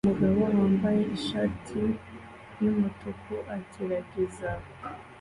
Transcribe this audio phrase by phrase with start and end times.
[0.03, 1.79] Umugabo wambaye ishati
[2.61, 4.49] yumutuku agerageza